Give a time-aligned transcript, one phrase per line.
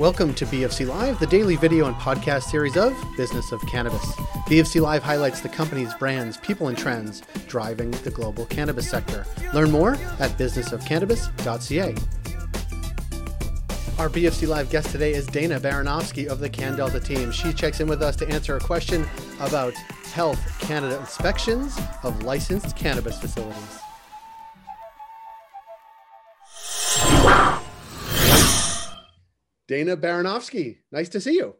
[0.00, 4.02] Welcome to BFC Live, the daily video and podcast series of Business of Cannabis.
[4.46, 9.26] BFC Live highlights the company's brands, people, and trends driving the global cannabis sector.
[9.52, 11.94] Learn more at businessofcannabis.ca.
[13.98, 17.30] Our BFC Live guest today is Dana Baranovsky of the CanDelta team.
[17.30, 19.06] She checks in with us to answer a question
[19.38, 19.74] about
[20.14, 23.80] Health Canada inspections of licensed cannabis facilities.
[29.70, 31.54] Dana Baranovsky, nice to see you.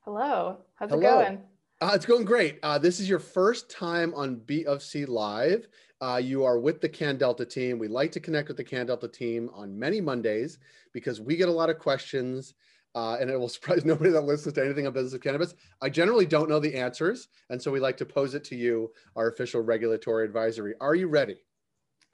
[0.00, 0.58] Hello.
[0.74, 1.20] How's Hello.
[1.20, 1.38] it going?
[1.80, 2.58] Uh, it's going great.
[2.64, 5.68] Uh, this is your first time on BFC Live.
[6.00, 7.78] Uh, you are with the CanDelta team.
[7.78, 10.58] We like to connect with the CanDelta team on many Mondays
[10.92, 12.54] because we get a lot of questions.
[12.96, 15.54] Uh, and it will surprise nobody that listens to anything on business of cannabis.
[15.80, 18.90] I generally don't know the answers, and so we like to pose it to you,
[19.14, 20.74] our official regulatory advisory.
[20.80, 21.36] Are you ready?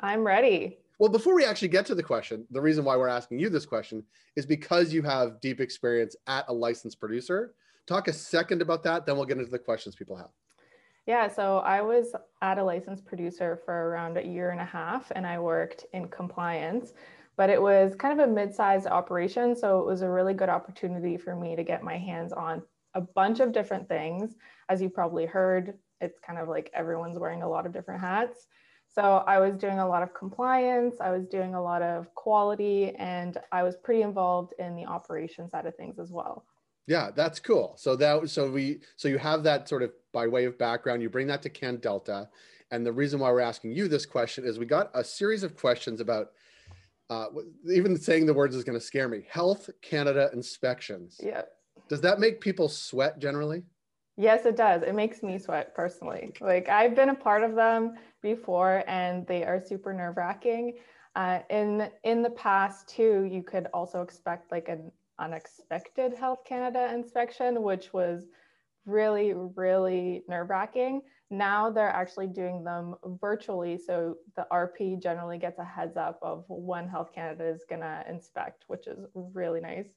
[0.00, 0.80] I'm ready.
[1.00, 3.64] Well, before we actually get to the question, the reason why we're asking you this
[3.64, 4.04] question
[4.36, 7.54] is because you have deep experience at a licensed producer.
[7.86, 10.28] Talk a second about that, then we'll get into the questions people have.
[11.06, 15.10] Yeah, so I was at a licensed producer for around a year and a half,
[15.16, 16.92] and I worked in compliance,
[17.34, 19.56] but it was kind of a mid sized operation.
[19.56, 23.00] So it was a really good opportunity for me to get my hands on a
[23.00, 24.36] bunch of different things.
[24.68, 28.48] As you probably heard, it's kind of like everyone's wearing a lot of different hats.
[28.92, 32.94] So I was doing a lot of compliance, I was doing a lot of quality,
[32.96, 36.44] and I was pretty involved in the operation side of things as well.
[36.86, 37.74] Yeah, that's cool.
[37.76, 41.02] So that so we so you have that sort of by way of background.
[41.02, 42.28] You bring that to CanDelta.
[42.72, 45.56] and the reason why we're asking you this question is we got a series of
[45.56, 46.32] questions about.
[47.08, 47.26] Uh,
[47.68, 49.24] even saying the words is going to scare me.
[49.28, 51.20] Health Canada inspections.
[51.20, 51.42] Yeah.
[51.88, 53.64] Does that make people sweat generally?
[54.20, 54.82] Yes, it does.
[54.82, 56.34] It makes me sweat personally.
[56.42, 60.74] Like I've been a part of them before, and they are super nerve wracking.
[61.16, 66.92] Uh, in in the past too, you could also expect like an unexpected Health Canada
[66.92, 68.26] inspection, which was
[68.84, 71.00] really really nerve wracking.
[71.30, 76.44] Now they're actually doing them virtually, so the RP generally gets a heads up of
[76.48, 79.88] when Health Canada is gonna inspect, which is really nice.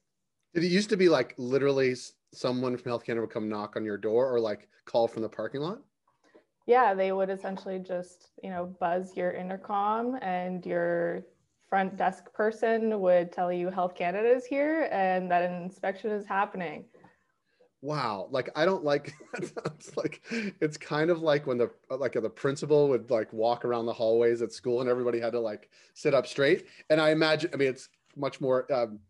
[0.54, 1.96] Did it used to be like literally
[2.32, 5.28] someone from Health Canada would come knock on your door or like call from the
[5.28, 5.80] parking lot?
[6.66, 11.24] Yeah, they would essentially just, you know, buzz your intercom and your
[11.68, 16.24] front desk person would tell you Health Canada is here and that an inspection is
[16.24, 16.84] happening.
[17.82, 22.30] Wow, like I don't like it's like it's kind of like when the like the
[22.30, 26.14] principal would like walk around the hallways at school and everybody had to like sit
[26.14, 26.66] up straight.
[26.88, 29.00] And I imagine, I mean, it's much more um,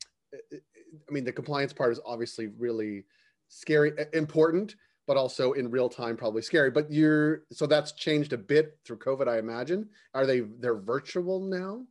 [1.09, 3.05] I mean, the compliance part is obviously really
[3.49, 6.71] scary, important, but also in real time probably scary.
[6.71, 9.89] But you're so that's changed a bit through COVID, I imagine.
[10.15, 11.85] Are they they're virtual now?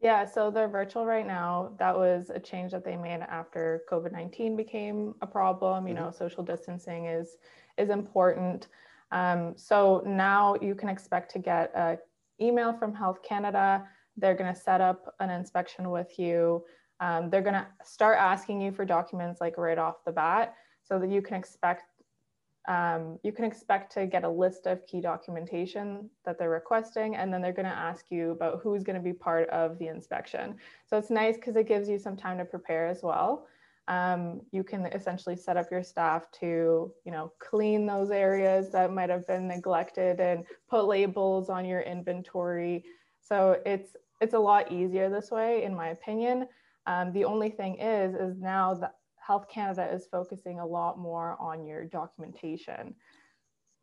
[0.00, 1.72] Yeah, so they're virtual right now.
[1.78, 5.86] That was a change that they made after COVID nineteen became a problem.
[5.86, 6.04] You mm-hmm.
[6.04, 7.36] know, social distancing is
[7.76, 8.68] is important.
[9.12, 11.98] Um, so now you can expect to get an
[12.40, 13.86] email from Health Canada.
[14.16, 16.64] They're going to set up an inspection with you.
[17.00, 20.98] Um, they're going to start asking you for documents like right off the bat so
[20.98, 21.84] that you can expect
[22.68, 27.32] um, you can expect to get a list of key documentation that they're requesting and
[27.32, 30.56] then they're going to ask you about who's going to be part of the inspection.
[30.86, 33.46] So it's nice because it gives you some time to prepare as well.
[33.88, 38.92] Um, you can essentially set up your staff to you know clean those areas that
[38.92, 42.84] might have been neglected and put labels on your inventory.
[43.20, 46.46] So it's it's a lot easier this way in my opinion
[46.90, 51.36] um, the only thing is, is now that Health Canada is focusing a lot more
[51.38, 52.94] on your documentation.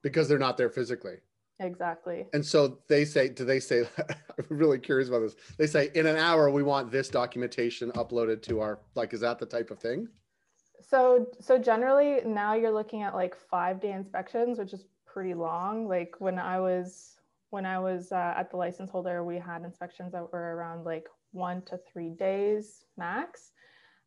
[0.04, 1.16] Because they're not there physically.
[1.60, 2.26] Exactly.
[2.34, 5.38] And so they say, do they say, I'm really curious about this.
[5.58, 9.40] They say, in an hour, we want this documentation uploaded to our, like, is that
[9.40, 10.10] the type of thing?
[10.82, 15.88] So, so generally now you're looking at like five day inspections, which is pretty long.
[15.88, 17.16] Like when I was,
[17.52, 21.08] when I was uh, at the license holder, we had inspections that were around like
[21.38, 23.52] one to three days max.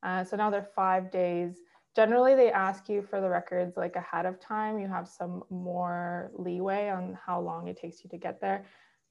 [0.02, 1.60] Uh, so now they're five days.
[1.96, 4.78] Generally, they ask you for the records like ahead of time.
[4.78, 8.64] You have some more leeway on how long it takes you to get there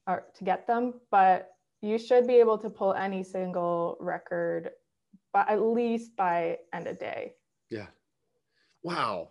[0.06, 1.50] or to get them, but
[1.82, 4.70] you should be able to pull any single record,
[5.32, 7.34] but at least by end of day.
[7.70, 7.86] Yeah.
[8.82, 9.30] Wow.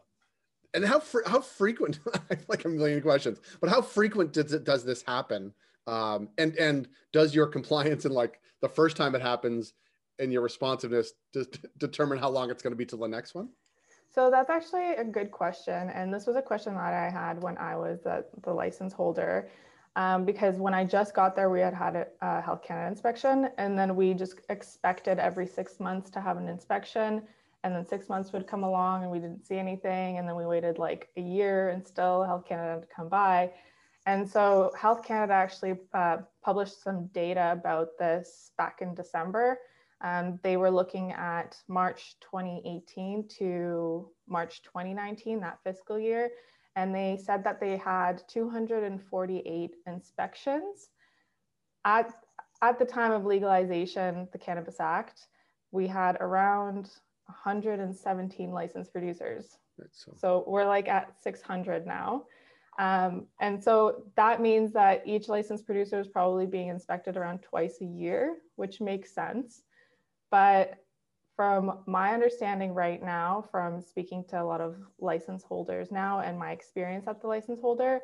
[0.73, 1.99] And how fr- how frequent?
[2.47, 5.53] Like a million questions, but how frequent does it does this happen?
[5.87, 9.73] Um, and and does your compliance and like the first time it happens
[10.19, 11.47] and your responsiveness to
[11.77, 13.49] determine how long it's going to be till the next one?
[14.13, 15.89] So that's actually a good question.
[15.89, 19.49] And this was a question that I had when I was the, the license holder.
[19.95, 23.49] Um, because when I just got there, we had had a, a, Health Canada inspection,
[23.57, 27.23] and then we just expected every six months to have an inspection.
[27.63, 30.45] and then six months would come along and we didn't see anything and then we
[30.45, 33.51] waited like a year and still health canada to come by
[34.05, 39.59] and so health canada actually uh, published some data about this back in december
[40.01, 46.29] um, they were looking at march 2018 to march 2019 that fiscal year
[46.75, 50.89] and they said that they had 248 inspections
[51.85, 52.13] at,
[52.61, 55.27] at the time of legalization the cannabis act
[55.71, 56.89] we had around
[57.29, 59.57] 117 licensed producers.
[59.91, 60.13] So.
[60.17, 60.43] so.
[60.47, 62.23] we're like at 600 now.
[62.79, 67.81] Um, and so that means that each licensed producer is probably being inspected around twice
[67.81, 69.63] a year, which makes sense.
[70.31, 70.75] But
[71.35, 76.39] from my understanding right now, from speaking to a lot of license holders now and
[76.39, 77.99] my experience at the license holder,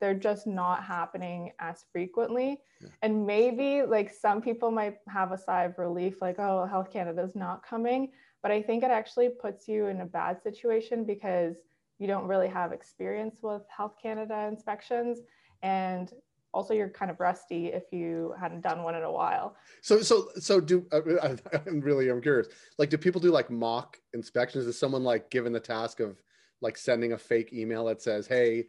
[0.00, 2.58] they're just not happening as frequently.
[2.80, 2.88] Yeah.
[3.02, 7.22] And maybe like some people might have a sigh of relief, like, oh, Health Canada
[7.22, 8.10] is not coming.
[8.42, 11.56] But I think it actually puts you in a bad situation because
[12.00, 15.20] you don't really have experience with Health Canada inspections.
[15.62, 16.10] And
[16.52, 19.54] also you're kind of rusty if you hadn't done one in a while.
[19.82, 21.36] So, so, so do, uh,
[21.66, 22.48] I'm really, I'm curious,
[22.78, 24.66] like, do people do like mock inspections?
[24.66, 26.20] Is someone like given the task of
[26.62, 28.64] like sending a fake email that says, Hey,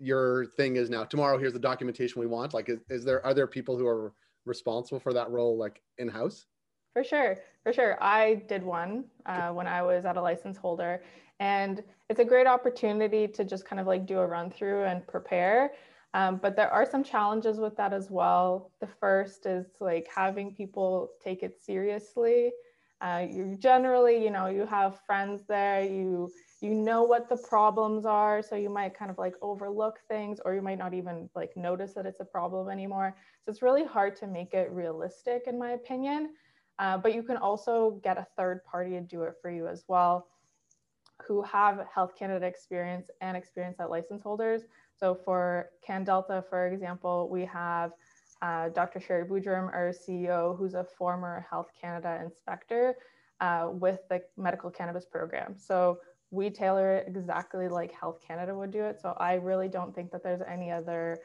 [0.00, 2.52] your thing is now tomorrow, here's the documentation we want.
[2.52, 4.12] Like, is, is there, are there people who are
[4.46, 6.46] responsible for that role, like in house?
[6.94, 8.02] For sure, for sure.
[8.02, 11.02] I did one uh, when I was at a license holder,
[11.40, 15.06] and it's a great opportunity to just kind of like do a run through and
[15.06, 15.74] prepare.
[16.14, 18.70] Um, but there are some challenges with that as well.
[18.80, 22.52] The first is like having people take it seriously.
[23.00, 28.06] Uh, you generally, you know, you have friends there, you you know what the problems
[28.06, 31.56] are, so you might kind of like overlook things, or you might not even like
[31.56, 33.16] notice that it's a problem anymore.
[33.44, 36.34] So it's really hard to make it realistic, in my opinion.
[36.78, 39.84] Uh, but you can also get a third party to do it for you as
[39.86, 40.26] well
[41.26, 44.62] who have Health Canada experience and experience at license holders.
[44.98, 47.92] So for CanDelta, for example, we have
[48.42, 49.00] uh, Dr.
[49.00, 52.96] Sherry Boodram, our CEO, who's a former Health Canada inspector
[53.40, 55.54] uh, with the medical cannabis program.
[55.56, 55.98] So
[56.30, 59.00] we tailor it exactly like Health Canada would do it.
[59.00, 61.18] So I really don't think that there's any other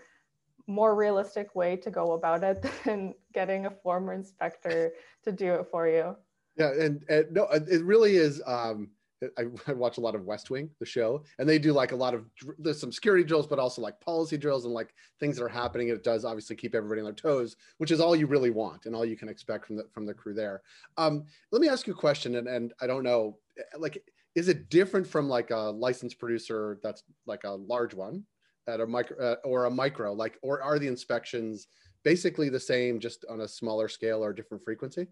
[0.70, 4.92] more realistic way to go about it than getting a former inspector
[5.24, 6.16] to do it for you.
[6.56, 8.42] Yeah, and, and no, it really is.
[8.46, 8.90] Um,
[9.38, 11.96] I, I, watch a lot of West Wing, the show, and they do like a
[11.96, 12.26] lot of
[12.58, 15.90] there's some security drills, but also like policy drills and like things that are happening.
[15.90, 18.96] It does obviously keep everybody on their toes, which is all you really want and
[18.96, 20.62] all you can expect from the from the crew there.
[20.98, 23.38] Um, let me ask you a question, and and I don't know,
[23.78, 24.02] like,
[24.36, 28.24] is it different from like a licensed producer that's like a large one
[28.70, 31.68] at a micro uh, or a micro like or are the inspections
[32.04, 35.08] basically the same just on a smaller scale or different frequency?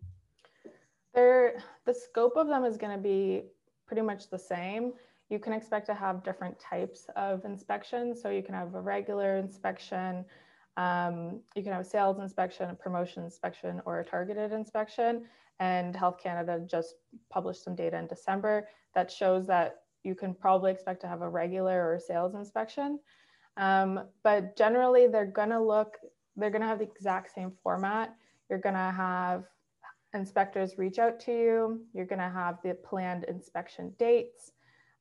[1.88, 3.44] The scope of them is going to be
[3.86, 4.92] pretty much the same.
[5.30, 8.22] You can expect to have different types of inspections.
[8.22, 10.26] So you can have a regular inspection
[10.78, 15.26] um, you can have a sales inspection a promotion inspection or a targeted inspection.
[15.60, 16.96] And health canada just
[17.32, 21.30] published some data in december that shows that you can probably expect to have a
[21.30, 23.00] regular or sales inspection
[23.58, 25.98] um, but generally, they're going to look,
[26.36, 28.16] they're going to have the exact same format.
[28.50, 29.46] You're going to have
[30.14, 31.82] inspectors reach out to you.
[31.94, 34.52] You're going to have the planned inspection dates.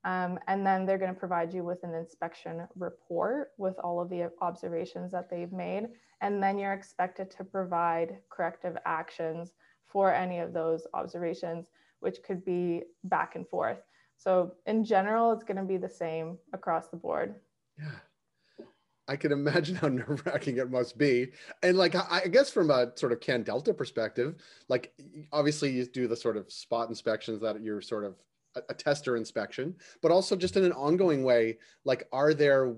[0.05, 4.09] Um, and then they're going to provide you with an inspection report with all of
[4.09, 5.89] the observations that they've made.
[6.21, 9.53] And then you're expected to provide corrective actions
[9.87, 11.67] for any of those observations,
[12.01, 13.79] which could be back and forth.
[14.17, 17.35] So, in general, it's going to be the same across the board.
[17.79, 17.91] Yeah.
[19.09, 21.29] I can imagine how nerve wracking it must be.
[21.63, 24.37] And like, I, I guess from a sort of CanDelta perspective,
[24.69, 24.93] like
[25.33, 28.15] obviously you do the sort of spot inspections that you're sort of
[28.57, 32.75] a, a tester inspection, but also just in an ongoing way, like, are there,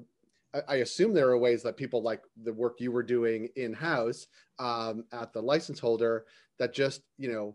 [0.68, 4.28] I, assume there are ways that people like the work you were doing in house
[4.58, 6.24] um, at the license holder
[6.58, 7.54] that just, you know,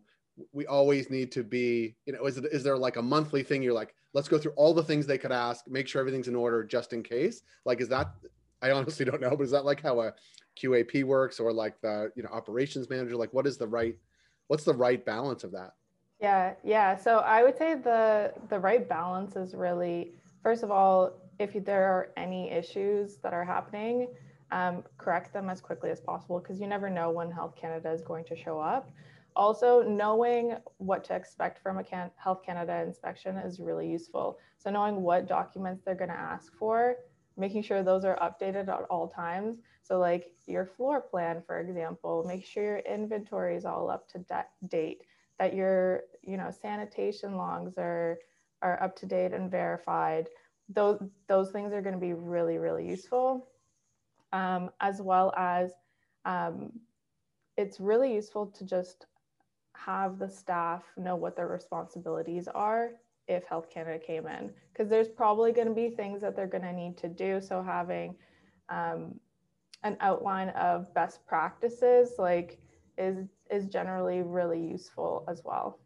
[0.51, 3.62] we always need to be, you know, is, it, is there like a monthly thing?
[3.62, 6.36] You're like, let's go through all the things they could ask, make sure everything's in
[6.36, 7.42] order just in case.
[7.65, 8.13] Like, is that
[8.63, 10.13] I honestly don't know, but is that like how a
[10.58, 13.15] QAP works or like the, you know, operations manager?
[13.17, 13.96] Like what is the right,
[14.48, 15.74] what's the right balance of that?
[16.22, 16.96] Yeah, yeah.
[16.96, 21.84] So I would say the the right balance is really first of all, if there
[21.84, 24.08] are any issues that are happening,
[24.51, 28.01] um, correct them as quickly as possible because you never know when Health Canada is
[28.01, 28.89] going to show up.
[29.36, 34.38] Also, knowing what to expect from a Can- Health Canada inspection is really useful.
[34.60, 36.98] So knowing what documents they're going to ask for
[37.38, 39.58] making sure those are updated at all times.
[39.82, 44.25] So like your floor plan, for example, make sure your inventory is all up to
[44.68, 45.02] date.
[45.40, 48.20] that your you know sanitation logs are
[48.62, 50.28] are up to date and verified
[50.70, 53.48] those those things are going to be really really useful
[54.32, 55.72] um, as well as
[56.25, 56.72] um,
[57.58, 59.06] it's really useful to just
[59.75, 62.92] have the staff know what their responsibilities are
[63.27, 66.63] if health canada came in because there's probably going to be things that they're going
[66.63, 67.39] to need to do.
[67.39, 68.15] So having
[68.70, 69.20] um,
[69.84, 72.60] an outline of best practices like
[72.98, 75.80] is is generally really useful as well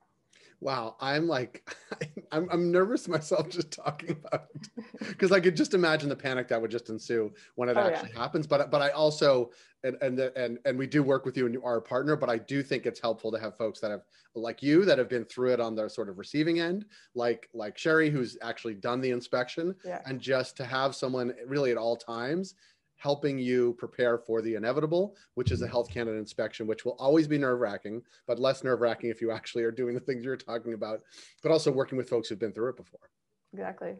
[0.59, 1.69] wow i'm like
[2.31, 6.47] I'm, I'm nervous myself just talking about it because i could just imagine the panic
[6.47, 8.19] that would just ensue when it oh, actually yeah.
[8.19, 9.51] happens but but i also
[9.83, 12.15] and and the, and and we do work with you and you are a partner
[12.15, 14.01] but i do think it's helpful to have folks that have
[14.33, 16.85] like you that have been through it on the sort of receiving end
[17.15, 20.01] like like sherry who's actually done the inspection yeah.
[20.05, 22.55] and just to have someone really at all times
[22.97, 27.27] helping you prepare for the inevitable, which is a Health Canada inspection, which will always
[27.27, 30.35] be nerve wracking, but less nerve wracking if you actually are doing the things you're
[30.35, 31.01] talking about,
[31.43, 33.09] but also working with folks who've been through it before.
[33.53, 33.95] Exactly.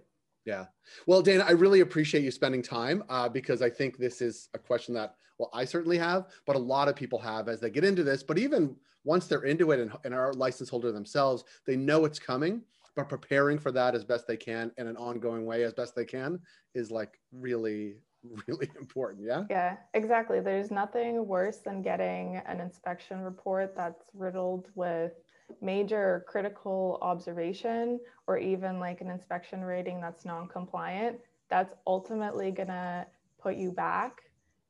[0.46, 0.66] Yeah.
[1.06, 4.60] Well, Dana, I really appreciate you spending time uh, because I think this is a
[4.60, 7.84] question that, well, I certainly have, but a lot of people have as they get
[7.84, 8.24] into this.
[8.24, 12.20] But even once they're into it and, and are license holder themselves, they know it's
[12.20, 12.63] coming
[12.98, 16.04] but preparing for that as best they can in an ongoing way as best they
[16.04, 16.39] can
[16.74, 17.98] is like really
[18.47, 19.25] really important.
[19.25, 19.43] Yeah.
[19.50, 20.39] Yeah, exactly.
[20.39, 25.13] There's nothing worse than getting an inspection report that's riddled with
[25.62, 31.17] major critical observation or even like an inspection rating that's non-compliant
[31.50, 33.07] that's ultimately going to
[33.41, 34.24] put you back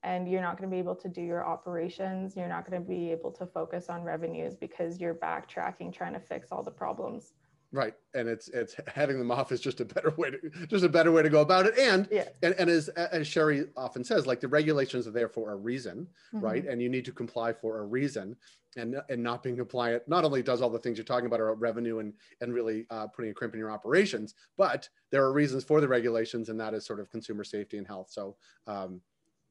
[0.04, 2.88] and you're not going to be able to do your operations you're not going to
[2.88, 7.34] be able to focus on revenues because you're backtracking trying to fix all the problems
[7.74, 10.90] Right, and it's it's heading them off is just a better way to just a
[10.90, 11.78] better way to go about it.
[11.78, 12.30] And yeah.
[12.42, 16.08] and, and as as Sherry often says, like the regulations are there for a reason,
[16.34, 16.46] mm-hmm.
[16.46, 16.66] right?
[16.66, 18.38] And you need to comply for a reason.
[18.78, 21.60] And and not being compliant not only does all the things you're talking about about
[21.60, 25.64] revenue and and really uh, putting a crimp in your operations, but there are reasons
[25.64, 28.12] for the regulations, and that is sort of consumer safety and health.
[28.12, 29.02] So um,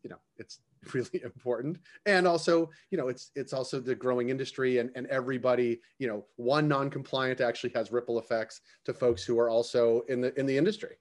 [0.06, 0.60] you know it's
[0.94, 1.78] really important.
[2.06, 6.24] And also you know it's it's also the growing industry and, and everybody you know
[6.36, 10.56] one non-compliant actually has ripple effects to folks who are also in the in the
[10.56, 10.94] industry.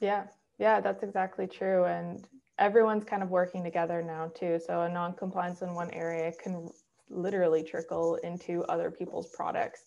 [0.00, 0.26] Yeah.
[0.58, 1.86] Yeah that's exactly true.
[1.86, 2.24] And
[2.58, 4.60] everyone's kind of working together now too.
[4.64, 6.68] So a non-compliance in one area can
[7.10, 9.80] literally trickle into other people's products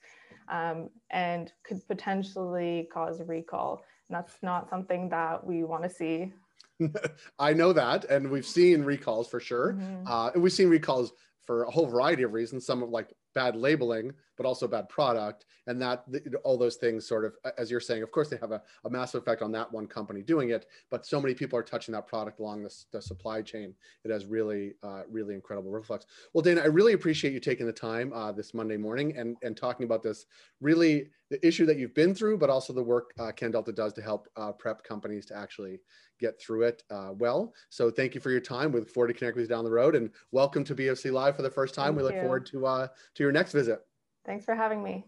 [0.49, 3.83] um, and could potentially cause recall.
[4.09, 6.33] And that's not something that we want to see
[7.39, 9.73] I know that, and we've seen recalls for sure.
[9.73, 10.07] Mm-hmm.
[10.07, 11.13] Uh, and we've seen recalls
[11.45, 12.65] for a whole variety of reasons.
[12.65, 16.05] Some of like bad labeling, but also bad product, and that
[16.43, 19.21] all those things sort of, as you're saying, of course they have a, a massive
[19.21, 20.65] effect on that one company doing it.
[20.89, 23.73] But so many people are touching that product along the, the supply chain.
[24.03, 26.05] It has really, uh, really incredible reflex.
[26.33, 29.55] Well, Dana, I really appreciate you taking the time uh, this Monday morning and and
[29.55, 30.25] talking about this
[30.61, 34.01] really the issue that you've been through, but also the work uh, Delta does to
[34.01, 35.79] help uh, prep companies to actually
[36.19, 37.53] get through it uh, well.
[37.69, 38.71] So thank you for your time.
[38.71, 41.35] We look forward to connecting with you down the road and welcome to BFC Live
[41.35, 41.87] for the first time.
[41.87, 42.21] Thank we look you.
[42.21, 43.81] forward to, uh, to your next visit.
[44.25, 45.05] Thanks for having me.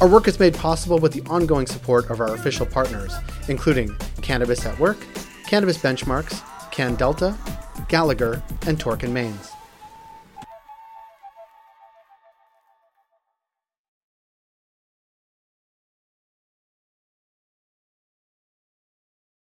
[0.00, 3.14] Our work is made possible with the ongoing support of our official partners,
[3.48, 4.98] including Cannabis at Work,
[5.46, 7.36] Cannabis Benchmarks, CanDelta,
[7.88, 9.55] Gallagher, and Torkin Manes.